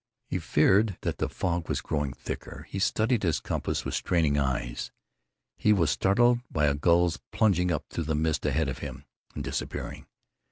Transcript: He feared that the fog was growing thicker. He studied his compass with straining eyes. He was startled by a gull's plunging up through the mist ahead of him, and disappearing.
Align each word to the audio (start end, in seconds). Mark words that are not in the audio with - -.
He 0.25 0.39
feared 0.39 0.97
that 1.01 1.19
the 1.19 1.29
fog 1.29 1.69
was 1.69 1.79
growing 1.79 2.13
thicker. 2.13 2.65
He 2.71 2.79
studied 2.79 3.21
his 3.21 3.39
compass 3.39 3.85
with 3.85 3.93
straining 3.93 4.35
eyes. 4.35 4.91
He 5.57 5.73
was 5.73 5.91
startled 5.91 6.39
by 6.49 6.65
a 6.65 6.73
gull's 6.73 7.19
plunging 7.31 7.71
up 7.71 7.85
through 7.91 8.05
the 8.05 8.15
mist 8.15 8.43
ahead 8.43 8.67
of 8.67 8.79
him, 8.79 9.05
and 9.35 9.43
disappearing. 9.43 10.07